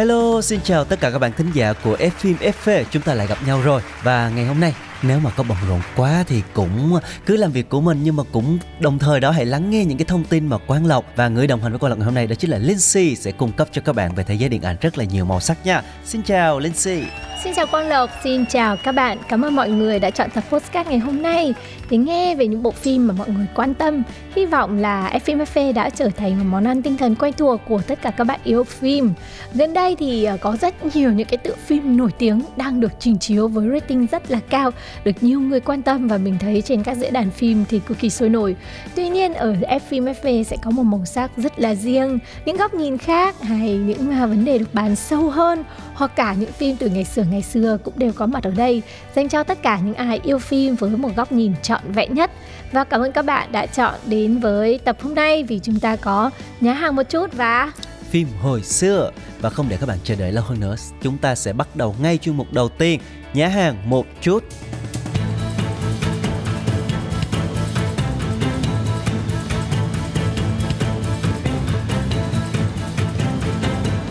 [0.00, 2.84] Hello, xin chào tất cả các bạn thính giả của F phim FV.
[2.90, 5.80] Chúng ta lại gặp nhau rồi và ngày hôm nay nếu mà có bận rộn
[5.96, 9.30] quá thì cũng ờ, cứ làm việc của mình nhưng mà cũng đồng thời đó
[9.30, 11.78] hãy lắng nghe những cái thông tin mà Quang Lộc và người đồng hành với
[11.78, 14.14] Quang Lộc ngày hôm nay đó chính là Lindsay sẽ cung cấp cho các bạn
[14.14, 15.82] về thế giới điện ảnh rất là nhiều màu sắc nha.
[16.04, 17.04] Xin chào Lindsay.
[17.44, 19.18] Xin chào Quang Lộc, xin chào các bạn.
[19.28, 21.54] Cảm ơn mọi người đã chọn tập podcast ngày hôm nay
[21.90, 24.02] để nghe về những bộ phim mà mọi người quan tâm.
[24.36, 27.82] Hy vọng là FMF đã trở thành một món ăn tinh thần quen thuộc của
[27.82, 29.12] tất cả các bạn yêu phim.
[29.54, 32.92] Gần đây thì ờ, có rất nhiều những cái tựa phim nổi tiếng đang được
[32.98, 34.70] trình chiếu với rating rất là cao,
[35.04, 37.98] được nhiều người quan tâm và mình thấy trên các diễn đàn phim thì cực
[37.98, 38.56] kỳ sôi nổi.
[38.94, 42.74] Tuy nhiên ở FM FV sẽ có một màu sắc rất là riêng, những góc
[42.74, 46.76] nhìn khác hay những à, vấn đề được bàn sâu hơn hoặc cả những phim
[46.76, 48.82] từ ngày xưa ngày xưa cũng đều có mặt ở đây
[49.14, 52.30] dành cho tất cả những ai yêu phim với một góc nhìn trọn vẹn nhất
[52.72, 55.96] và cảm ơn các bạn đã chọn đến với tập hôm nay vì chúng ta
[55.96, 56.30] có
[56.60, 57.72] nhá hàng một chút và
[58.10, 61.34] Phim hồi xưa và không để các bạn chờ đợi lâu hơn nữa, chúng ta
[61.34, 63.00] sẽ bắt đầu ngay chuyên mục đầu tiên,
[63.34, 64.44] nhá hàng một chút.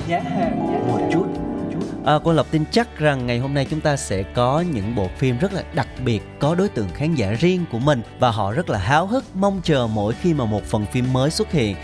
[0.07, 1.25] hàng một chút
[2.05, 5.07] À, cô Lộc tin chắc rằng ngày hôm nay chúng ta sẽ có những bộ
[5.17, 8.51] phim rất là đặc biệt có đối tượng khán giả riêng của mình và họ
[8.51, 11.75] rất là háo hức mong chờ mỗi khi mà một phần phim mới xuất hiện.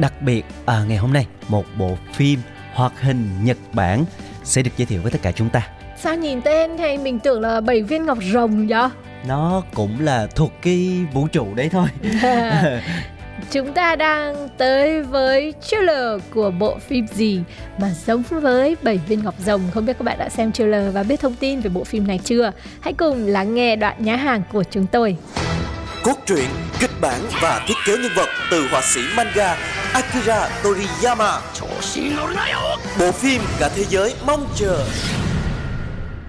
[0.00, 2.40] Đặc biệt à, ngày hôm nay một bộ phim
[2.72, 4.04] hoạt hình Nhật Bản
[4.44, 5.68] sẽ được giới thiệu với tất cả chúng ta.
[5.98, 8.88] sao nhìn tên hay mình tưởng là bảy viên ngọc rồng vậy?
[9.28, 11.88] Nó cũng là thuộc cái vũ trụ đấy thôi.
[13.50, 17.42] Chúng ta đang tới với trailer của bộ phim gì
[17.78, 21.02] mà giống với bảy viên ngọc rồng Không biết các bạn đã xem trailer và
[21.02, 24.42] biết thông tin về bộ phim này chưa Hãy cùng lắng nghe đoạn nhá hàng
[24.52, 25.16] của chúng tôi
[26.04, 26.48] Cốt truyện,
[26.80, 29.56] kịch bản và thiết kế nhân vật từ họa sĩ manga
[29.92, 31.40] Akira Toriyama.
[31.52, 32.58] 調子に乗るなよ
[32.96, 34.72] モフィンが手よいモンチョ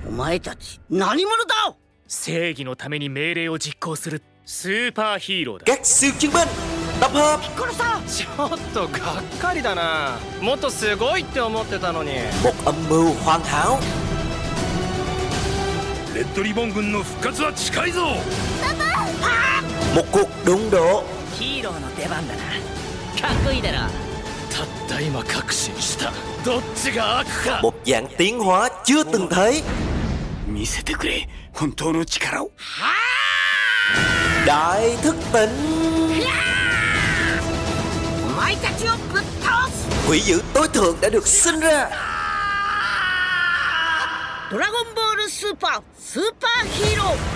[0.07, 1.75] お前たち何者だ
[2.07, 5.65] 正義のために命令を実行するスーパーヒーローだ。
[5.65, 6.33] ゲッツキュン
[6.99, 10.17] ラパーッコロさんちょっとがっかりだな。
[10.41, 12.13] もっとすごいって思ってたのに。
[12.43, 13.79] 僕はムーフンハ
[16.11, 18.01] ウレッドリボン軍の復活は近いぞ
[18.61, 21.03] パパはぁ僕、ロンド
[21.39, 22.70] ヒーローの出番だな。
[23.21, 23.89] かっこいいだろたっ
[24.87, 26.11] た今確信した
[26.43, 29.63] どっちが悪か một dạng tiến hóa chưa từng thấy
[30.47, 32.51] 見せてくれ本当の力を
[34.45, 35.49] đại thức tỉnh
[38.25, 41.89] お前たちをぶっ倒す quỷ dữ tối thượng đã được sinh ra
[44.51, 47.30] ドラゴンボールスーパースーパーヒーロー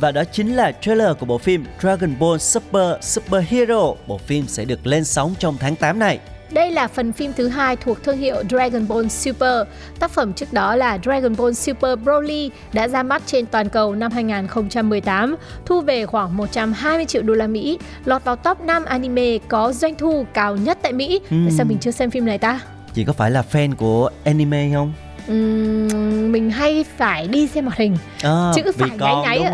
[0.00, 3.94] Và đó chính là trailer của bộ phim Dragon Ball Super Super Hero.
[4.06, 6.18] Bộ phim sẽ được lên sóng trong tháng 8 này.
[6.50, 9.66] Đây là phần phim thứ hai thuộc thương hiệu Dragon Ball Super.
[9.98, 13.94] Tác phẩm trước đó là Dragon Ball Super Broly đã ra mắt trên toàn cầu
[13.94, 15.36] năm 2018,
[15.66, 19.94] thu về khoảng 120 triệu đô la Mỹ, lọt vào top 5 anime có doanh
[19.94, 21.20] thu cao nhất tại Mỹ.
[21.30, 22.60] Tại sao mình chưa xem phim này ta?
[22.94, 24.92] Chị có phải là fan của anime không?
[25.28, 25.88] Ừm,
[26.36, 27.96] mình hay phải đi xem hoạt hình.
[28.22, 29.38] À, chữ phải nháy nháy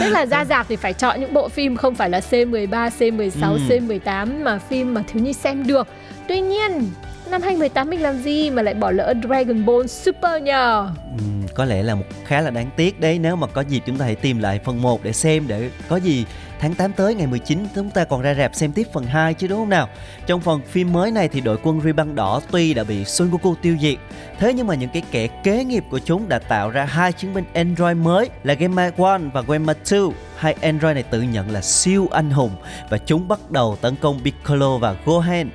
[0.00, 3.52] tức là ra dạp thì phải chọn những bộ phim không phải là C13, C16,
[3.52, 3.58] Ừ.
[3.68, 5.88] C18 mà phim mà thiếu nhi xem được.
[6.28, 6.90] Tuy nhiên
[7.30, 10.88] năm 2018 mình làm gì mà lại bỏ lỡ Dragon Ball Super nhờ?
[11.18, 13.18] Ừm, có lẽ là một khá là đáng tiếc đấy.
[13.18, 15.96] Nếu mà có dịp chúng ta hãy tìm lại phần 1 để xem để có
[15.96, 16.24] gì
[16.60, 19.46] tháng 8 tới, ngày 19 chúng ta còn ra rạp xem tiếp phần 2 chứ,
[19.46, 19.88] đúng không nào?
[20.26, 23.54] Trong phần phim mới này thì đội quân Riban đỏ tuy đã bị Son Goku
[23.54, 23.98] tiêu diệt,
[24.38, 27.34] thế nhưng mà những cái kẻ kế nghiệp của chúng đã tạo ra hai chiến
[27.34, 30.00] binh Android mới là Gamma 1 và Gamma 2
[30.36, 32.50] hai Android này tự nhận là siêu anh hùng
[32.90, 35.50] và chúng bắt đầu tấn công Piccolo và Gohan.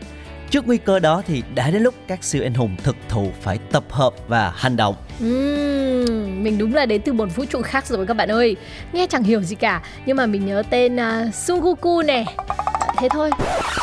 [0.49, 3.59] Trước nguy cơ đó thì đã đến lúc các siêu anh hùng thực thụ phải
[3.71, 4.95] tập hợp và hành động.
[5.19, 8.55] Ừm, mình đúng là đến từ một vũ trụ khác rồi các bạn ơi
[8.93, 12.25] Nghe chẳng hiểu gì cả Nhưng mà mình nhớ tên uh, Sun Goku nè
[12.97, 13.29] Thế thôi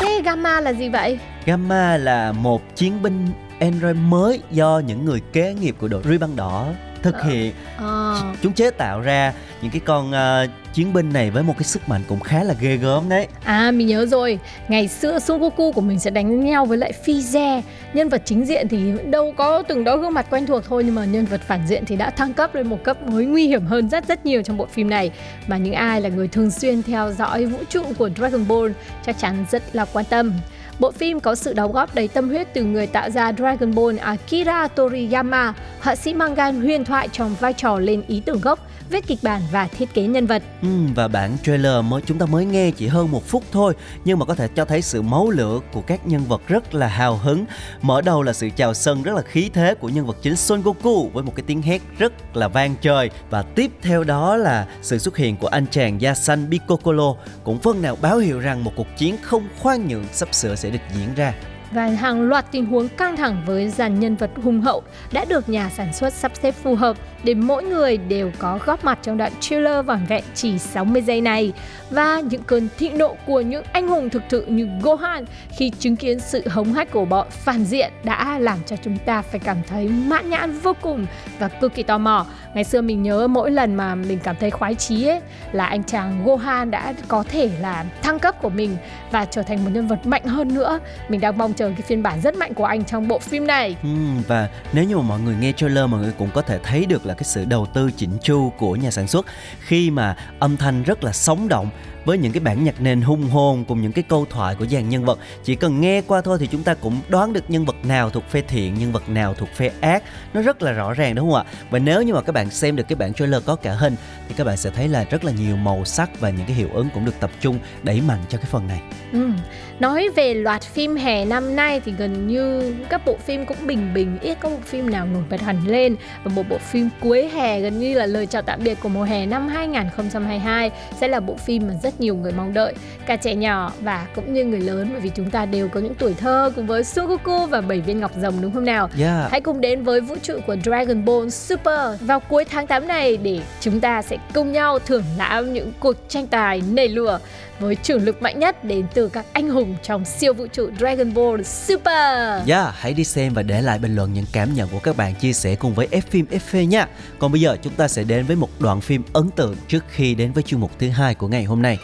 [0.01, 1.19] Thế Gamma là gì vậy?
[1.45, 3.27] Gamma là một chiến binh
[3.61, 6.67] Android mới do những người kế nghiệp của đội Ruy băng đỏ
[7.13, 7.53] thực hiện.
[7.77, 8.23] Ờ.
[8.43, 9.33] chúng chế tạo ra
[9.63, 12.55] những cái con ờ, chiến binh này với một cái sức mạnh cũng khá là
[12.61, 13.27] ghê gớm đấy.
[13.45, 14.39] À mình nhớ rồi,
[14.69, 17.63] ngày xưa Son Goku của mình sẽ đánh nhau với lại Frieze
[17.95, 20.95] Nhân vật chính diện thì đâu có từng đó gương mặt quen thuộc thôi Nhưng
[20.95, 23.67] mà nhân vật phản diện thì đã thăng cấp lên một cấp mới nguy hiểm
[23.67, 25.11] hơn rất rất nhiều trong bộ phim này.
[25.47, 28.73] Mà những ai là người thường xuyên theo dõi vũ trụ của Dragon Ball
[29.07, 30.33] chắc chắn rất là quan tâm
[30.81, 33.99] Bộ phim có sự đóng góp đầy tâm huyết từ người tạo ra Dragon Ball
[33.99, 38.59] Akira Toriyama, họa sĩ manga huyền thoại trong vai trò lên ý tưởng gốc,
[38.91, 40.43] viết kịch bản và thiết kế nhân vật.
[40.63, 43.75] Ừ, và bản trailer mới chúng ta mới nghe chỉ hơn một phút thôi
[44.05, 46.87] nhưng mà có thể cho thấy sự máu lửa của các nhân vật rất là
[46.87, 47.45] hào hứng.
[47.83, 50.63] Mở đầu là sự chào sân rất là khí thế của nhân vật chính Son
[50.63, 53.11] Goku với một cái tiếng hét rất là vang trời.
[53.31, 57.15] Và tiếp theo đó là sự xuất hiện của anh chàng da xanh Piccolo
[57.45, 60.66] cũng phần nào báo hiệu rằng một cuộc chiến không khoan nhượng sắp sửa sẽ
[60.71, 61.35] được diễn ra
[61.73, 64.83] và hàng loạt tình huống căng thẳng với dàn nhân vật hùng hậu
[65.13, 68.85] đã được nhà sản xuất sắp xếp phù hợp để mỗi người đều có góp
[68.85, 71.53] mặt trong đoạn trailer vỏn vẹn chỉ 60 giây này
[71.91, 75.25] và những cơn thịnh nộ của những anh hùng thực sự như Gohan
[75.57, 79.23] khi chứng kiến sự hống hách của bọn phản diện đã làm cho chúng ta
[79.23, 81.07] phải cảm thấy mãn nhãn vô cùng
[81.39, 82.27] và cực kỳ tò mò.
[82.55, 85.21] Ngày xưa mình nhớ mỗi lần mà mình cảm thấy khoái chí ấy,
[85.53, 88.77] là anh chàng Gohan đã có thể là thăng cấp của mình
[89.11, 90.79] và trở thành một nhân vật mạnh hơn nữa.
[91.09, 93.77] Mình đang mong chờ cái phiên bản rất mạnh của anh trong bộ phim này.
[93.83, 93.89] Ừ,
[94.27, 97.07] và nếu như mà mọi người nghe trailer mọi người cũng có thể thấy được
[97.07, 99.27] là cái sự đầu tư chỉnh chu của nhà sản xuất
[99.61, 101.71] khi mà âm thanh rất là sống động
[102.07, 104.89] với những cái bản nhạc nền hung hồn cùng những cái câu thoại của dàn
[104.89, 105.19] nhân vật.
[105.45, 108.25] Chỉ cần nghe qua thôi thì chúng ta cũng đoán được nhân vật nào thuộc
[108.29, 110.03] phe thiện, nhân vật nào thuộc phe ác.
[110.35, 111.53] Nó rất là rõ ràng, đúng không ạ?
[111.71, 113.97] Và nếu như mà các bạn xem được cái bản trailer có cả hình,
[114.29, 116.69] thì các bạn sẽ thấy là rất là nhiều màu sắc và những cái hiệu
[116.73, 118.81] ứng cũng được tập trung đẩy mạnh cho cái phần này.
[119.13, 119.31] Ừ.
[119.79, 123.95] Nói về loạt phim hè năm nay thì gần như các bộ phim cũng bình
[123.95, 125.97] bình, ít có bộ phim nào nổi bật hẳn lên.
[126.25, 129.03] Và một bộ phim cuối hè gần như là lời chào tạm biệt của mùa
[129.03, 130.71] hè năm 2022
[131.01, 132.75] sẽ là bộ phim mà rất nhiều người mong đợi
[133.07, 135.95] cả trẻ nhỏ và cũng như người lớn bởi vì chúng ta đều có những
[135.95, 138.91] tuổi thơ cùng với Son Goku và bảy viên ngọc rồng đúng không nào?
[138.99, 139.31] yeah.
[139.31, 143.17] Hãy cùng đến với vũ trụ của Dragon Ball Super vào cuối tháng 8 này
[143.17, 147.19] để chúng ta sẽ cùng nhau thưởng lãm những cuộc tranh tài nảy lửa
[147.61, 151.15] với trưởng lực mạnh nhất đến từ các anh hùng trong siêu vũ trụ Dragon
[151.15, 152.49] Ball Super.
[152.49, 155.15] Yeah, hãy đi xem và để lại bình luận những cảm nhận của các bạn
[155.15, 156.89] chia sẻ cùng với F phim FV nha.
[157.19, 160.15] Còn bây giờ chúng ta sẽ đến với một đoạn phim ấn tượng trước khi
[160.15, 161.79] đến với chuyên mục thứ hai của ngày hôm nay.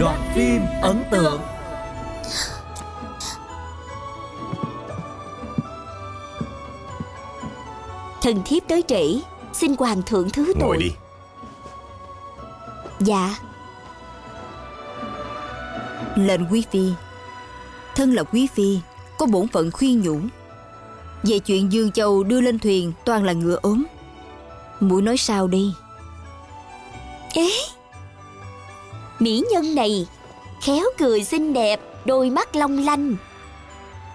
[0.00, 1.40] Đoạn phim ấn tượng
[8.28, 9.20] Thần thiếp tới trễ.
[9.52, 10.68] Xin hoàng thượng thứ tội.
[10.68, 10.90] Ngồi đi.
[13.00, 13.38] Dạ.
[16.16, 16.88] Lệnh quý phi.
[17.94, 18.78] Thân là quý phi
[19.18, 20.20] Có bổn phận khuyên nhủ.
[21.22, 23.84] Về chuyện Dương Châu đưa lên thuyền Toàn là ngựa ốm.
[24.80, 25.72] Mũi nói sao đi?
[27.34, 27.48] Ế?
[29.18, 30.06] Mỹ nhân này
[30.62, 33.16] Khéo cười xinh đẹp Đôi mắt long lanh.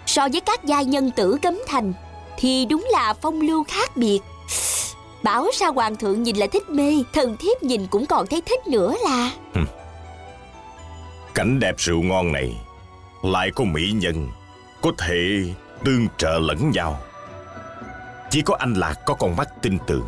[0.06, 1.94] So với các giai nhân tử cấm thành
[2.44, 4.20] Thì đúng là phong lưu khác biệt.
[5.24, 8.68] Bảo sao hoàng thượng nhìn lại thích mê Thần thiếp nhìn cũng còn thấy thích
[8.68, 9.32] nữa là.
[11.34, 12.56] Cảnh đẹp rượu ngon này
[13.22, 14.30] Lại có mỹ nhân
[14.82, 15.44] Có thể
[15.84, 17.00] tương trợ lẫn nhau.
[18.30, 20.06] Chỉ có anh Lạc có con mắt tin tưởng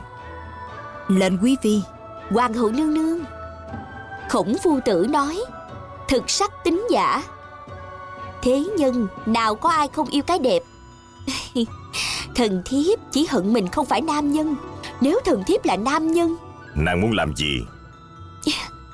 [1.07, 1.81] Lệnh quý phi
[2.29, 3.19] Hoàng hậu nương nương.
[4.29, 5.43] Khổng phu tử nói
[6.07, 7.23] Thực sắc tính giả.
[8.41, 10.61] Thế nhân nào có ai không yêu cái đẹp
[12.35, 14.55] Thần thiếp chỉ hận mình không phải nam nhân.
[15.01, 16.35] Nếu thần thiếp là nam nhân
[16.75, 17.59] Nàng muốn làm gì?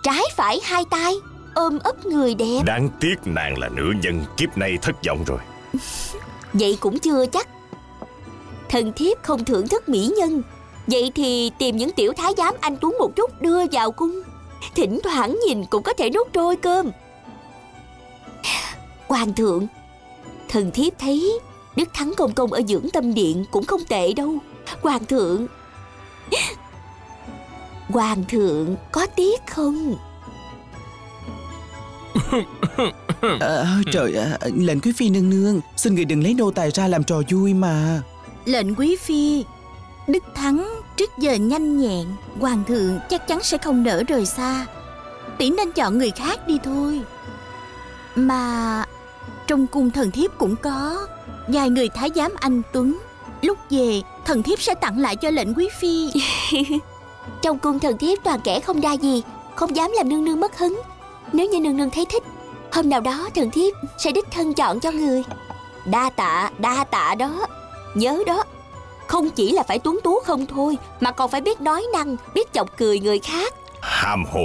[0.04, 1.14] Trái phải hai tay
[1.56, 2.62] Ôm ấp người đẹp.
[2.66, 5.40] Đáng tiếc nàng là nữ nhân Kiếp này thất vọng rồi.
[6.54, 7.48] Vậy cũng chưa chắc.
[8.70, 10.42] Thần thiếp không thưởng thức mỹ nhân.
[10.88, 14.22] Vậy thì tìm những tiểu thái giám anh Tuấn một chút đưa vào cung.
[14.76, 16.92] Thỉnh thoảng nhìn cũng có thể nuốt trôi cơm.
[19.08, 19.68] Hoàng thượng
[20.50, 21.40] Thần thiếp thấy
[21.76, 24.38] Đức Thắng Công Công ở dưỡng tâm điện cũng không tệ đâu.
[24.82, 25.48] Hoàng thượng.
[27.88, 29.96] Hoàng thượng có tiếc không?
[33.40, 36.88] Ờ, trời ạ, lệnh quý phi nương nương, xin người đừng lấy nô tài ra
[36.88, 38.02] làm trò vui mà.
[38.46, 39.46] Lệnh quý phi
[40.08, 42.08] Đức Thắng trước giờ nhanh nhẹn
[42.40, 44.66] Hoàng thượng chắc chắn sẽ không nỡ rời xa.
[45.38, 47.02] Tỷ nên chọn người khác đi thôi.
[48.16, 48.84] Mà
[49.52, 51.08] Trong cung thần thiếp cũng có.
[51.48, 52.98] Vài người thái giám anh Tuấn
[53.42, 56.12] Lúc về thần thiếp sẽ tặng lại cho lệnh quý phi.
[57.42, 59.24] Trong cung thần thiếp toàn kẻ không đa gì
[59.56, 60.82] Không dám làm nương nương mất hứng.
[61.34, 62.24] Nếu như nương nương thấy thích
[62.72, 65.24] Hôm nào đó thần thiếp sẽ đích thân chọn cho người.
[65.86, 67.48] Đa tạ, đa tạ đó.
[67.96, 68.44] Nhớ đó
[69.08, 72.54] Không chỉ là phải tuấn tú không thôi Mà còn phải biết nói năng Biết
[72.54, 73.54] chọc cười người khác.
[73.82, 74.42] Ham hồ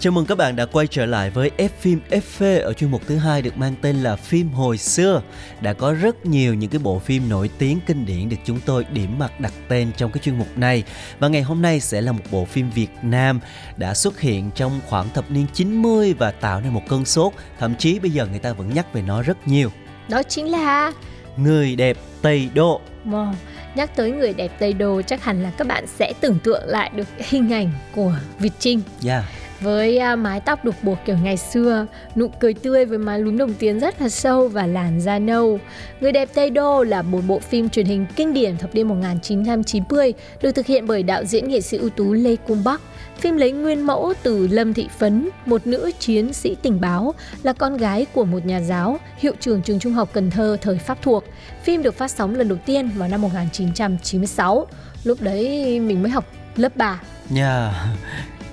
[0.00, 3.02] Chào mừng các bạn đã quay trở lại với F phim FV ở chuyên mục
[3.06, 5.22] thứ hai được mang tên là phim hồi xưa.
[5.60, 8.84] Đã có rất nhiều những cái bộ phim nổi tiếng kinh điển được chúng tôi
[8.92, 10.84] điểm mặt đặt tên trong cái chuyên mục này.
[11.18, 13.40] Và ngày hôm nay sẽ là một bộ phim Việt Nam
[13.76, 17.74] đã xuất hiện trong khoảng thập niên 90 và tạo nên một cơn sốt, thậm
[17.74, 19.70] chí bây giờ người ta vẫn nhắc về nó rất nhiều.
[20.08, 20.92] Đó chính là
[21.36, 22.80] Người đẹp Tây Đô.
[23.04, 23.32] Wow.
[23.74, 26.90] Nhắc tới người đẹp Tây Đô chắc hẳn là các bạn sẽ tưởng tượng lại
[26.94, 28.80] được hình ảnh của Việt Trinh.
[29.06, 29.24] Yeah
[29.60, 31.86] với uh, mái tóc đục buộc kiểu ngày xưa,
[32.16, 35.60] nụ cười tươi với má lúm đồng tiền rất là sâu và làn da nâu.
[36.00, 40.14] Người đẹp Tây Đô là một bộ phim truyền hình kinh điển thập niên 1990
[40.42, 42.80] được thực hiện bởi đạo diễn nghệ sĩ ưu tú Lê Cung Bắc.
[43.18, 47.52] Phim lấy nguyên mẫu từ Lâm Thị Phấn, một nữ chiến sĩ tình báo, là
[47.52, 50.98] con gái của một nhà giáo, hiệu trưởng trường trung học Cần Thơ thời Pháp
[51.02, 51.24] thuộc.
[51.62, 54.66] Phim được phát sóng lần đầu tiên vào năm 1996.
[55.04, 56.24] Lúc đấy mình mới học
[56.56, 57.00] lớp 3.
[57.36, 57.74] Yeah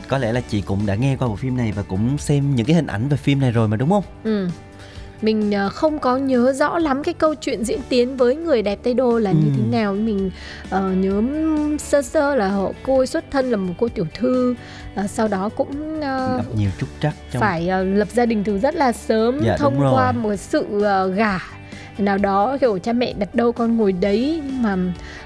[0.07, 2.65] có lẽ là chị cũng đã nghe qua bộ phim này và cũng xem những
[2.65, 4.03] cái hình ảnh về phim này rồi mà đúng không?
[4.23, 4.47] Ừ
[5.21, 8.79] mình ờ, không có nhớ rõ lắm cái câu chuyện diễn tiến với người đẹp
[8.83, 9.35] Tây Đô là ừ.
[9.35, 10.31] như thế nào mình
[10.67, 11.21] uh, nhớ
[11.77, 14.55] sơ sơ là họ cô ấy xuất thân là một cô tiểu thư
[14.99, 16.03] uh, sau đó cũng uh,
[16.37, 17.41] gặp nhiều trúc trắc trong...
[17.41, 21.15] phải uh, lập gia đình từ rất là sớm dạ, thông qua một sự uh,
[21.15, 21.39] gả
[21.97, 24.77] nào đó, kiểu, cha mẹ đặt đâu con ngồi đấy mà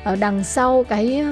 [0.03, 1.25] ở đằng sau cái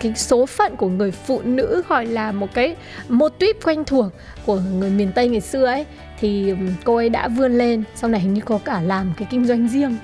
[0.00, 2.76] cái số phận của người phụ nữ gọi là một cái
[3.08, 4.06] mô típ quen thuộc
[4.46, 5.86] của người miền Tây ngày xưa ấy,
[6.20, 6.54] thì
[6.84, 9.68] cô ấy đã vươn lên, sau này hình như có cả làm cái kinh doanh
[9.68, 9.96] riêng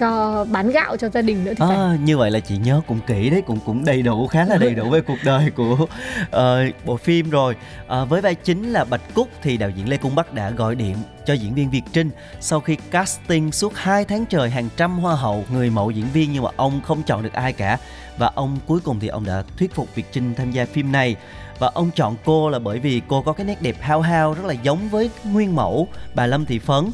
[0.00, 1.98] cho bán gạo cho gia đình nữa thì à, phải.
[1.98, 4.74] như vậy là chị nhớ cũng kỹ đấy cũng cũng đầy đủ khá là đầy
[4.74, 6.38] đủ về cuộc đời của uh,
[6.84, 7.56] bộ phim rồi.
[8.02, 10.74] Uh, với vai chính là bạch cúc thì đạo diễn lê cung bắc đã gọi
[10.74, 12.10] điện cho diễn viên việt trinh.
[12.40, 16.32] Sau khi casting suốt 2 tháng trời hàng trăm hoa hậu người mẫu diễn viên
[16.32, 17.78] nhưng mà ông không chọn được ai cả.
[18.18, 21.16] Và ông cuối cùng thì ông đã thuyết phục việt trinh tham gia phim này.
[21.58, 24.44] Và ông chọn cô là bởi vì cô có cái nét đẹp hao hao rất
[24.44, 26.84] là giống với nguyên mẫu bà Lâm Thị Phấn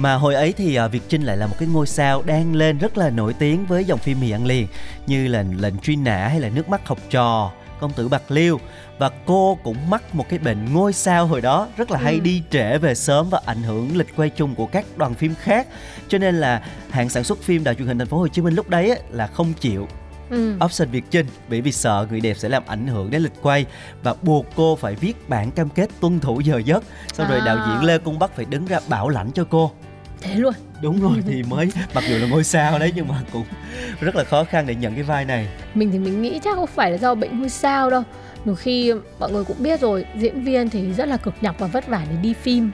[0.00, 2.78] mà hồi ấy thì uh, Việt Trinh lại là một cái ngôi sao đang lên
[2.78, 4.66] rất là nổi tiếng với dòng phim mì ăn liền
[5.06, 8.60] như là lệnh truy nã hay là nước mắt học trò công tử bạc liêu
[8.98, 12.20] và cô cũng mắc một cái bệnh ngôi sao hồi đó rất là hay ừ.
[12.20, 15.66] đi trễ về sớm và ảnh hưởng lịch quay chung của các đoàn phim khác
[16.08, 18.54] cho nên là hãng sản xuất phim đài truyền hình thành phố Hồ Chí Minh
[18.54, 19.88] lúc đấy là không chịu
[20.30, 20.54] ừ.
[20.64, 23.66] option Việt Trinh bởi vì sợ người đẹp sẽ làm ảnh hưởng đến lịch quay
[24.02, 27.30] và buộc cô phải viết bản cam kết tuân thủ giờ giấc sau à.
[27.30, 29.72] rồi đạo diễn Lê Cung Bắc phải đứng ra bảo lãnh cho cô
[30.20, 30.54] thế luôn.
[30.82, 33.44] Đúng rồi thì mới mặc dù là ngôi sao đấy nhưng mà cũng
[34.00, 35.48] rất là khó khăn để nhận cái vai này.
[35.74, 38.02] Mình thì mình nghĩ chắc không phải là do bệnh ngôi sao đâu.
[38.44, 41.66] Nhiều khi mọi người cũng biết rồi diễn viên thì rất là cực nhọc và
[41.66, 42.70] vất vả để đi phim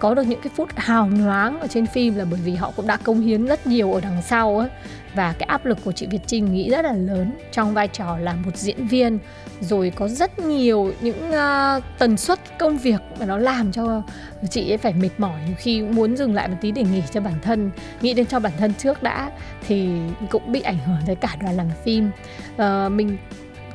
[0.00, 2.86] có được những cái phút hào nhoáng ở trên phim là bởi vì họ cũng
[2.86, 4.68] đã công hiến rất nhiều ở đằng sau ấy
[5.14, 8.18] và cái áp lực của chị Việt Trinh nghĩ rất là lớn trong vai trò
[8.18, 9.18] là một diễn viên.
[9.60, 14.02] Rồi có rất nhiều những uh, tần suất công việc mà nó làm cho
[14.50, 17.34] chị ấy phải mệt mỏi khi muốn dừng lại một tí để nghỉ cho bản
[17.42, 19.30] thân nghĩ đến cho bản thân trước đã
[19.66, 19.88] thì
[20.30, 22.10] cũng bị ảnh hưởng tới cả đoàn làm phim.
[22.54, 23.16] Uh, mình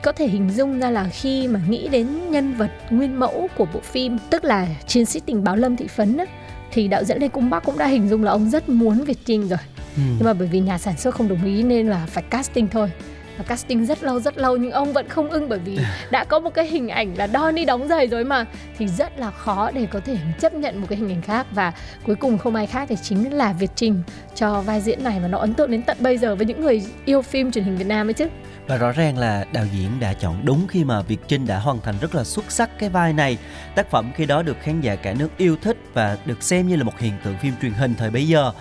[0.05, 3.65] có thể hình dung ra là khi mà nghĩ đến nhân vật nguyên mẫu của
[3.73, 6.25] bộ phim tức là chiến sĩ tình báo lâm thị phấn á,
[6.71, 9.17] thì đạo diễn lê cung bắc cũng đã hình dung là ông rất muốn việt
[9.25, 9.59] trinh rồi.
[9.95, 10.01] Ừ.
[10.17, 12.91] nhưng mà bởi vì nhà sản xuất không đồng ý nên là phải casting thôi.
[13.37, 15.79] Và casting rất lâu rất lâu nhưng ông vẫn không ưng bởi vì
[16.11, 18.45] đã có một cái hình ảnh là Donnie đóng giày rồi mà.
[18.77, 21.47] Thì rất là khó để có thể chấp nhận một cái hình ảnh khác.
[21.51, 21.73] Và
[22.05, 24.01] cuối cùng không ai khác thì chính là Việt Trình
[24.35, 25.19] cho vai diễn này.
[25.19, 27.77] Và nó ấn tượng đến tận bây giờ với những người yêu phim truyền hình
[27.77, 28.27] Việt Nam ấy chứ
[28.67, 31.81] và rõ ràng là đạo diễn đã chọn đúng khi mà Việt Trinh đã hoàn
[31.81, 33.37] thành rất là xuất sắc cái vai này.
[33.75, 36.75] Tác phẩm khi đó được khán giả cả nước yêu thích và được xem như
[36.75, 38.51] là một hiện tượng phim truyền hình thời bấy giờ.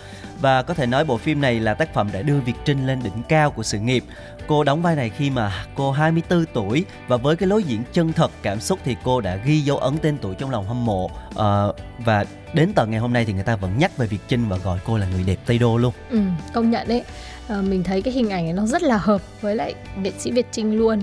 [0.41, 3.01] Và có thể nói bộ phim này là tác phẩm đã đưa Việt Trinh lên
[3.05, 4.05] đỉnh cao của sự nghiệp.
[4.47, 8.13] Cô đóng vai này khi mà cô 24 tuổi và với cái lối diễn chân
[8.13, 11.11] thật cảm xúc thì cô đã ghi dấu ấn tên tuổi trong lòng hâm mộ
[11.37, 11.67] à,
[11.99, 14.57] và đến tận ngày hôm nay thì người ta vẫn nhắc về Việt Trinh và
[14.57, 15.93] gọi cô là người đẹp Tây Đô luôn.
[16.11, 16.21] Ừ,
[16.53, 17.05] công nhận đấy
[17.49, 20.47] à, mình thấy cái hình ảnh nó rất là hợp với lại nghệ sĩ Việt
[20.53, 21.03] Trinh luôn.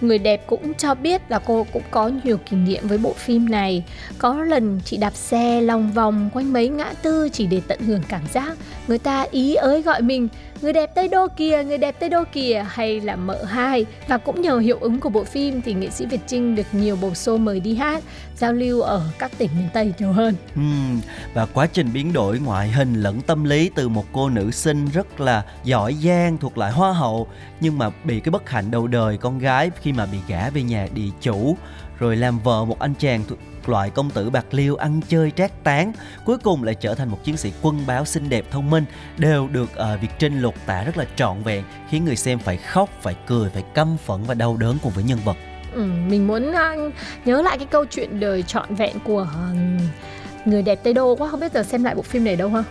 [0.00, 3.50] Người đẹp cũng cho biết là cô cũng có nhiều kỷ niệm với bộ phim
[3.50, 3.84] này.
[4.18, 8.02] Có lần chị đạp xe lòng vòng quanh mấy ngã tư chỉ để tận hưởng
[8.08, 8.56] cảm giác.
[8.88, 10.28] Người ta ý ới gọi mình
[10.62, 14.18] người đẹp Tây Đô kìa, người đẹp Tây Đô kìa hay là mợ hai và
[14.18, 17.10] cũng nhờ hiệu ứng của bộ phim thì nghệ sĩ Việt Trinh được nhiều bầu
[17.10, 18.04] show mời đi hát
[18.36, 20.34] giao lưu ở các tỉnh miền Tây nhiều hơn.
[20.60, 21.00] Uhm,
[21.34, 24.86] và quá trình biến đổi ngoại hình lẫn tâm lý từ một cô nữ sinh
[24.86, 27.26] rất là giỏi giang thuộc lại hoa hậu
[27.60, 30.62] nhưng mà bị cái bất hạnh đầu đời con gái khi mà bị gả về
[30.62, 31.56] nhà địa chủ
[31.98, 33.24] rồi làm vợ một anh chàng
[33.68, 35.92] loại công tử bạc liêu ăn chơi trác tán
[36.24, 38.84] cuối cùng lại trở thành một chiến sĩ quân báo xinh đẹp thông minh
[39.18, 42.56] đều được uh, Việt Trinh lột tả rất là trọn vẹn khiến người xem phải
[42.56, 45.36] khóc phải cười phải căm phẫn và đau đớn cùng với nhân vật.
[45.72, 46.92] Ừ, mình muốn uh,
[47.24, 51.28] nhớ lại cái câu chuyện đời trọn vẹn của uh, người đẹp Tây Đô quá
[51.28, 52.64] không biết giờ xem lại bộ phim này đâu ha?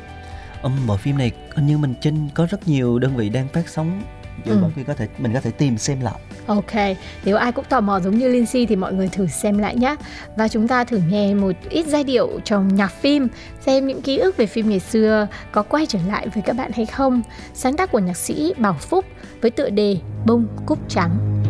[0.63, 3.69] Um, bộ phim này hình như mình Trinh có rất nhiều đơn vị đang phát
[3.69, 4.01] sóng
[4.45, 4.69] rồi ừ.
[4.75, 6.19] khi có thể mình có thể tìm xem lại.
[6.45, 9.75] Ok, nếu ai cũng tò mò giống như Lindsay thì mọi người thử xem lại
[9.75, 9.95] nhé
[10.35, 13.27] Và chúng ta thử nghe một ít giai điệu trong nhạc phim
[13.65, 16.71] Xem những ký ức về phim ngày xưa có quay trở lại với các bạn
[16.71, 17.21] hay không.
[17.53, 19.05] Sáng tác của nhạc sĩ Bảo Phúc
[19.41, 21.41] với tựa đề Bông Cúc Trắng.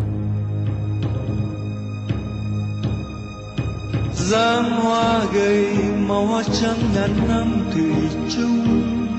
[4.16, 5.68] Giang hoa gầy
[6.08, 7.92] màu hoa trắng ngàn năm thủy
[8.36, 9.11] chung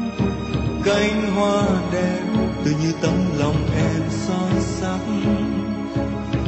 [0.84, 1.62] Cánh hoa
[1.92, 2.20] đẹp
[2.64, 4.98] tự như tấm lòng em son sắc.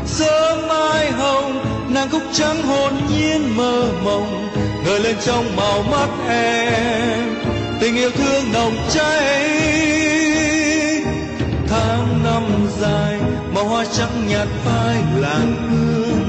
[0.06, 1.64] Sớm mai hồng,
[1.94, 4.50] nàng cúc trắng hồn nhiên mơ mộng,
[4.84, 7.34] ngời lên trong màu mắt em.
[7.80, 9.50] Tình yêu thương nồng cháy.
[11.68, 12.42] Tháng năm
[12.80, 13.20] dài,
[13.54, 16.24] màu hoa trắng nhạt phai làng hương.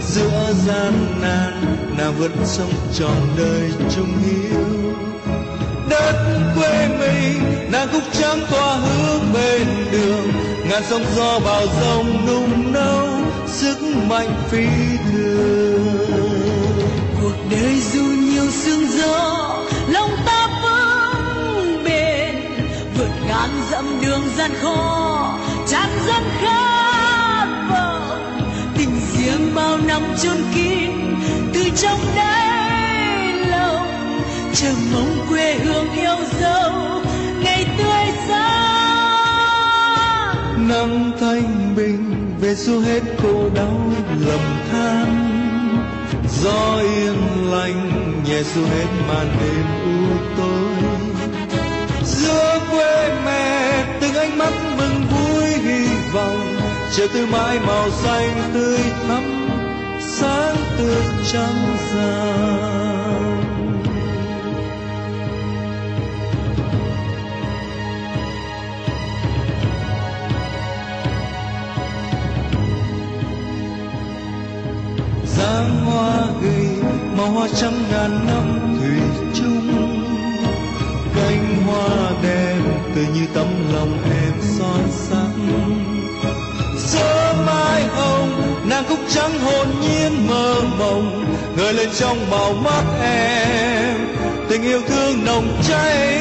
[0.00, 5.07] Giữa gian nan, nàng vẫn sống trọn đời chung hiếu
[6.12, 10.32] đất quê mình, nàng khúc trắng tỏa hướng bên đường.
[10.70, 13.08] Ngàn sóng gió vào dòng nung nấu,
[13.46, 14.66] sức mạnh phi
[15.12, 15.98] thường.
[17.20, 19.56] Cuộc đời dù nhiều sương gió,
[19.88, 22.34] lòng ta vững bền.
[22.98, 28.40] Vượt ngàn dặm đường gian khó tràn dân khát vọng.
[28.78, 30.90] Tình riêng bao năm chôn kín,
[31.54, 32.57] từ trong đáy
[34.60, 36.72] chờ mong quê hương yêu dấu,
[37.42, 38.48] ngày tươi sáng
[40.68, 43.92] năm thanh bình, về xua hết khổ đau
[44.26, 44.40] lầm
[44.70, 45.08] than.
[46.42, 50.76] Gió yên lành, nhẹ xua hết màn đêm u tối.
[52.04, 56.56] Giữa quê mẹ, từng ánh mắt mừng vui hy vọng.
[56.96, 59.48] Chờ từ mãi màu xanh tươi thắm,
[60.00, 62.97] sáng tươi trắng dài
[77.38, 79.68] hoa trắng ngàn năm thủy chung.
[81.16, 82.62] Cánh hoa đen
[82.94, 85.32] tươi như tấm lòng em son sắc.
[86.78, 92.84] Sớm mai hồng, nàng cúc trắng hồn nhiên mơ mộng, ngời lên trong màu mắt
[93.02, 93.96] em.
[94.48, 96.18] Tình yêu thương nồng cháy.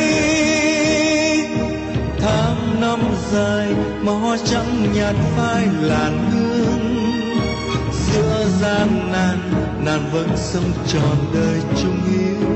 [2.20, 3.00] Tháng năm
[3.32, 3.68] dài,
[4.02, 6.98] mà hoa trắng nhạt phai làn hương.
[7.92, 9.57] Giữa gian nan
[9.88, 12.50] nàng vẫn sống tròn đời chung hiếu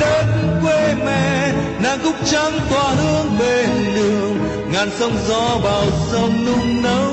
[0.00, 0.26] đất
[0.62, 4.38] quê mẹ, nàng cúc trắng tỏa hương bên đường.
[4.72, 7.12] Ngàn sông gió vào sông nung nấu,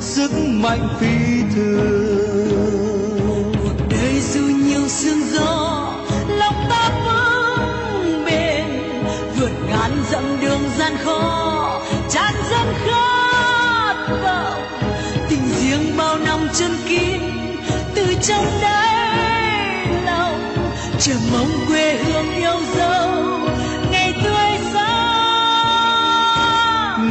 [0.00, 3.52] sức mạnh phi thường.
[3.62, 5.92] Cuộc đời dù nhiều sương gió,
[6.28, 8.64] lòng ta vững bền.
[9.40, 14.62] Vượt ngàn dặm đường gian khó, tràn dân khát vọng.
[15.28, 17.37] Tình riêng bao năm chân kín
[18.22, 20.54] trong đáy lòng.
[21.00, 23.10] Chờ mong quê hương yêu dấu,
[23.90, 25.12] ngày tươi sáng.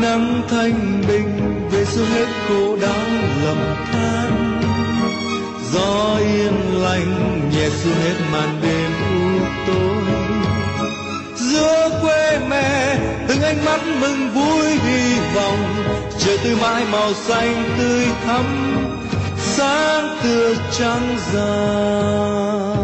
[0.02, 3.08] Nắng thanh bình về xuống hết khổ đau
[3.44, 3.58] lầm
[3.92, 4.62] than.
[5.74, 10.04] Gió yên lành nhẹ xuống hết màn đêm u tối.
[11.36, 15.76] Giữa quê mẹ, từng ánh mắt mừng vui hy vọng.
[16.20, 18.46] Trời tươi mãi màu xanh tươi thắm
[19.58, 22.77] sáng tươi trắng dài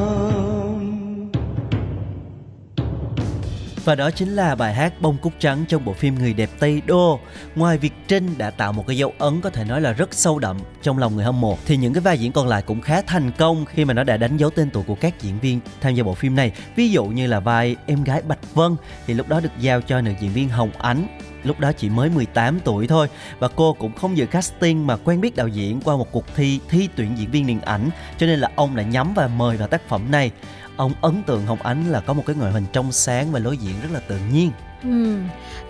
[3.86, 6.82] Và đó chính là bài hát Bông Cúc Trắng trong bộ phim Người đẹp Tây
[6.86, 7.20] Đô.
[7.56, 10.40] Ngoài việc Trinh đã tạo một cái dấu ấn có thể nói là rất sâu
[10.40, 13.02] đậm trong lòng người hâm mộ, thì những cái vai diễn còn lại cũng khá
[13.02, 15.96] thành công khi mà nó đã đánh dấu tên tuổi của các diễn viên tham
[15.96, 16.52] gia bộ phim này.
[16.76, 18.76] Ví dụ như là vai em gái Bạch Vân,
[19.08, 21.08] thì lúc đó được giao cho nữ diễn viên Hồng Ánh,
[21.44, 23.08] lúc đó chỉ mới 18 tuổi thôi.
[23.40, 26.60] Và cô cũng không dự casting mà quen biết đạo diễn qua một cuộc thi
[26.70, 29.68] thi tuyển diễn viên điện ảnh, cho nên là ông đã nhắm và mời vào
[29.68, 30.32] tác phẩm này
[30.78, 33.58] ông ấn tượng Hồng Ánh là có một cái ngoại hình trong sáng và lối
[33.58, 34.52] diễn rất là tự nhiên
[34.84, 35.18] Ừ.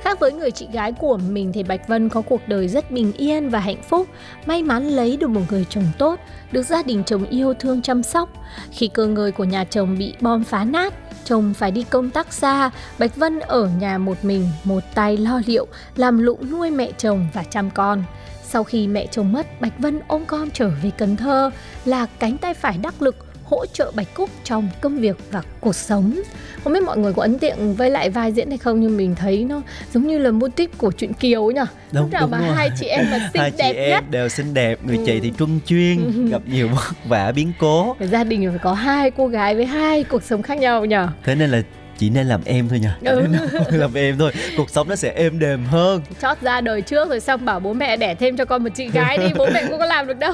[0.01, 3.13] Khác với người chị gái của mình thì Bạch Vân có cuộc đời rất bình
[3.13, 4.07] yên và hạnh phúc,
[4.45, 6.19] may mắn lấy được một người chồng tốt,
[6.51, 8.29] được gia đình chồng yêu thương chăm sóc.
[8.71, 10.93] Khi cơ ngơi của nhà chồng bị bom phá nát,
[11.25, 15.41] chồng phải đi công tác xa, Bạch Vân ở nhà một mình, một tay lo
[15.45, 18.03] liệu, làm lụng nuôi mẹ chồng và chăm con.
[18.43, 21.51] Sau khi mẹ chồng mất, Bạch Vân ôm con trở về Cần Thơ
[21.85, 25.75] là cánh tay phải đắc lực hỗ trợ Bạch Cúc trong công việc và cuộc
[25.75, 26.21] sống.
[26.63, 29.15] Không biết mọi người có ấn tượng với lại vai diễn này không nhưng mình
[29.15, 29.61] thấy nó
[29.93, 31.61] giống như là mô típ của truyện Kiều ấy nhỉ.
[31.91, 32.49] Đúng, Lúc nào đúng mà rồi.
[32.55, 34.11] hai chị em mà xinh hai chị đẹp em nhất.
[34.11, 35.03] đều xinh đẹp người Ừ.
[35.05, 39.11] chị thì truân chuyên gặp nhiều vất vả biến cố gia đình phải có hai
[39.11, 40.95] cô gái với hai cuộc sống khác nhau nhỉ.
[41.23, 41.61] thế nên là
[41.97, 43.25] chỉ nên làm em thôi nha Ừ.
[43.71, 47.19] làm em thôi cuộc sống nó sẽ êm đềm hơn Chót ra đời trước rồi
[47.19, 49.79] xong bảo bố mẹ đẻ thêm cho con một chị gái đi, bố mẹ cũng
[49.79, 50.33] có làm được đâu.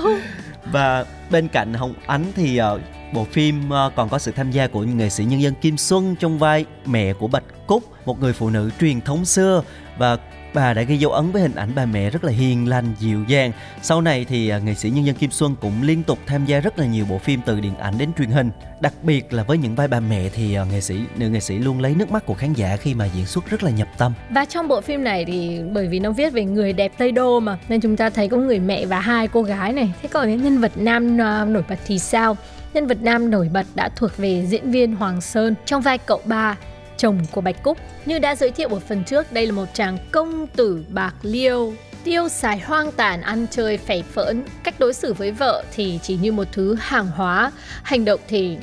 [0.72, 2.80] và bên cạnh Hồng Ánh thì ờ,
[3.14, 6.16] bộ phim ờ, còn có sự tham gia của nghệ sĩ nhân dân Kim Xuân
[6.20, 9.64] trong vai mẹ của Bạch Cúc, một người phụ nữ truyền thống xưa
[9.98, 10.18] và
[10.54, 13.24] bà đã ghi dấu ấn với hình ảnh bà mẹ rất là hiền, lành, dịu
[13.28, 16.46] dàng sau này thì ờ, nghệ sĩ nhân dân Kim Xuân cũng liên tục tham
[16.46, 19.44] gia rất là nhiều bộ phim từ điện ảnh đến truyền hình đặc biệt là
[19.44, 22.12] với những vai bà mẹ thì ờ, nghệ sĩ, nữ nghệ sĩ luôn lấy nước
[22.12, 24.82] mắt của khán giả khi mà diễn xuất rất là nhập tâm Và trong bộ
[24.82, 27.98] phim này thì bởi vì nó viết về người đẹp Tây Đô mà, nên chúng
[27.98, 29.94] ta thấy có người mẹ và hai cô gái này.
[30.02, 31.18] Thế còn những nhân vật nam
[31.54, 32.38] nổi bật thì sao?
[32.74, 36.22] Nhân vật nam nổi bật đã thuộc về diễn viên Hoàng Sơn trong vai cậu
[36.26, 36.58] ba
[36.98, 37.78] chồng của Bạch Cúc.
[38.06, 41.74] Như đã giới thiệu ở phần trước, đây là một chàng công tử bạc liêu
[42.04, 46.18] tiêu xài hoang tàn ăn chơi phẩy phỡn cách đối xử với vợ thì chỉ
[46.18, 47.52] như một thứ hàng hóa
[47.84, 48.58] hành động thì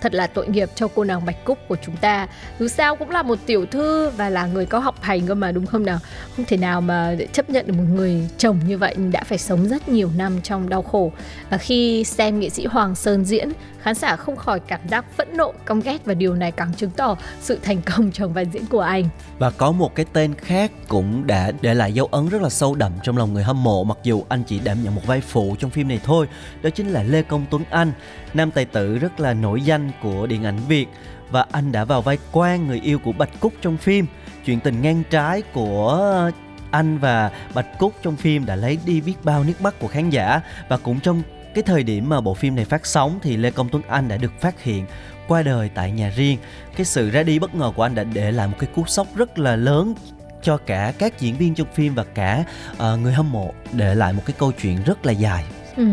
[0.00, 2.26] thật là tội nghiệp cho cô nàng Bạch Cúc của chúng ta.
[2.58, 5.52] Dù sao cũng là một tiểu thư và là người có học hành cơ mà,
[5.52, 5.98] đúng không nào?
[6.36, 9.38] Không thể nào mà để chấp nhận được một người chồng như vậy đã phải
[9.38, 11.12] sống rất nhiều năm trong đau khổ.
[11.50, 15.36] Và khi xem nghệ sĩ Hoàng Sơn diễn khán giả không khỏi cảm giác phẫn
[15.36, 18.66] nộ căm ghét và điều này càng chứng tỏ sự thành công trong vai diễn
[18.66, 19.04] của anh
[19.38, 22.74] Và có một cái tên khác cũng đã để lại dấu ấn rất là sâu
[22.74, 25.56] đậm trong lòng người hâm mộ mặc dù anh chỉ đảm nhận một vai phụ
[25.58, 26.28] trong phim này thôi.
[26.62, 27.92] Đó chính là Lê Công Tuấn Anh,
[28.34, 30.86] nam tài tử rất là nổi danh của điện ảnh Việt
[31.30, 34.06] và anh đã vào vai quan người yêu của Bạch Cúc trong phim.
[34.46, 36.30] Chuyện tình ngang trái của
[36.70, 40.10] anh và Bạch Cúc trong phim đã lấy đi biết bao nước mắt của khán
[40.10, 41.22] giả và cũng trong
[41.54, 44.16] cái thời điểm mà bộ phim này phát sóng thì Lê Công Tuấn Anh đã
[44.16, 44.86] được phát hiện
[45.28, 46.38] qua đời tại nhà riêng.
[46.76, 49.06] Cái sự ra đi bất ngờ của anh đã để lại một cái cú sốc
[49.14, 49.94] rất là lớn
[50.42, 54.12] cho cả các diễn viên trong phim và cả uh, người hâm mộ để lại
[54.12, 55.44] một cái câu chuyện rất là dài.
[55.76, 55.84] Ừ.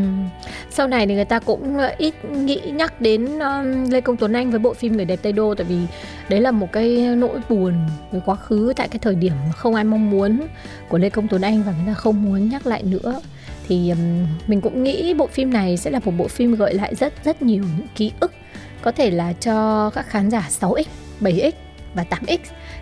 [0.70, 4.34] Sau này thì người ta cũng ờ, ít nghĩ nhắc đến um, Lê Công Tuấn
[4.34, 5.80] Anh với bộ phim Người đẹp Tây Đô tại vì
[6.30, 7.74] đấy là một cái nỗi buồn
[8.12, 10.48] với quá khứ tại cái thời điểm mà không ai mong muốn
[10.90, 13.22] của Lê Công Tuấn Anh và người ta không muốn nhắc lại nữa
[13.68, 16.96] thì um, mình cũng nghĩ bộ phim này sẽ là một bộ phim gợi lại
[16.96, 18.34] rất rất nhiều những ký ức
[18.82, 20.84] có thể là cho các khán giả 6x,
[21.22, 21.52] 7x
[21.94, 22.38] và 8x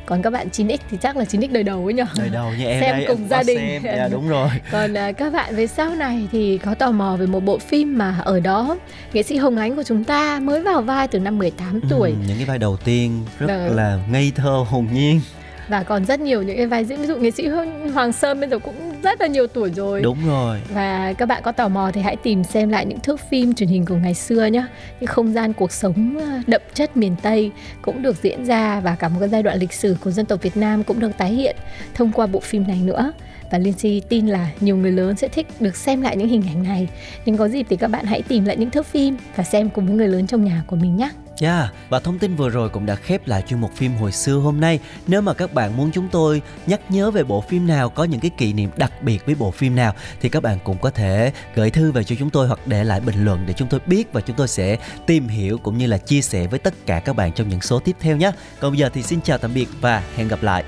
[0.05, 2.65] còn các bạn 9x thì chắc là 9x đời đầu ấy nhở Đời đầu như
[2.65, 3.81] em xem đây, cùng em gia đình xem.
[3.83, 4.49] Dạ, đúng rồi.
[4.71, 7.97] còn à, các bạn về sau này thì có tò mò về một bộ phim
[7.97, 8.77] mà ở đó
[9.13, 12.15] nghệ sĩ Hồng Ánh của chúng ta mới vào vai từ năm 18 tuổi Ừ,
[12.27, 13.75] những cái vai đầu tiên rất Vâng.
[13.75, 15.21] là ngây thơ hồn nhiên.
[15.67, 17.47] Và còn rất nhiều những cái vai diễn ví dụ nghệ sĩ
[17.93, 20.01] Hoàng Sơn bây giờ cũng rất là nhiều tuổi rồi.
[20.01, 20.61] Đúng rồi.
[20.73, 23.69] và các bạn có tò mò thì hãy tìm xem lại những thước phim truyền
[23.69, 24.65] hình của ngày xưa nhé
[24.99, 27.51] những không gian cuộc sống à, đậm chất miền Tây
[27.81, 30.41] cũng được diễn ra và cả một cái giai đoạn lịch sử của dân tộc
[30.41, 31.55] Việt Nam cũng được tái hiện
[31.93, 33.11] thông qua bộ phim này nữa.
[33.51, 36.43] Và Liên Si tin là nhiều người lớn sẽ thích được xem lại những hình
[36.47, 36.87] ảnh này.
[37.25, 39.85] Nhưng có dịp thì các bạn hãy tìm lại những thước phim và xem cùng
[39.85, 41.09] với người lớn trong nhà của mình nhé
[41.41, 44.35] Yeah, và thông tin vừa rồi cũng đã khép lại chuyên mục phim hồi xưa
[44.35, 44.79] hôm nay.
[45.07, 48.19] Nếu mà các bạn muốn chúng tôi nhắc nhớ về bộ phim nào, có những
[48.19, 51.31] cái kỷ niệm đặc biệt với bộ phim nào thì các bạn cũng có thể
[51.55, 54.13] gửi thư về cho chúng tôi hoặc để lại bình luận để chúng tôi biết
[54.13, 57.15] và chúng tôi sẽ tìm hiểu cũng như là chia sẻ với tất cả các
[57.15, 58.31] bạn trong những số tiếp theo nhé.
[58.59, 60.63] Còn bây giờ thì xin chào tạm biệt và hẹn gặp lại.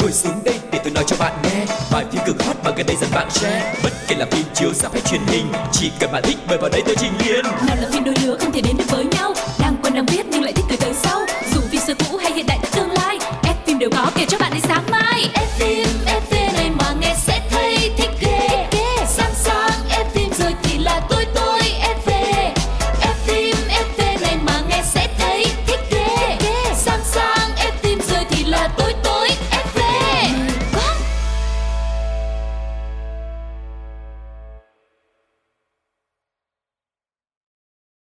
[0.00, 2.86] Ngồi xuống đây để tôi nói cho bạn nghe Vài phim cực hot mà gần
[2.86, 3.74] đây dần bạn share.
[3.82, 6.70] Bất kể là phim chiếu sắp hay truyền hình, Chỉ cần bạn thích mời vào
[6.70, 9.34] đây tôi trình liền nào là phim đôi lứa không thể đến được với nhau.
[9.58, 10.29] Đang quen đang biết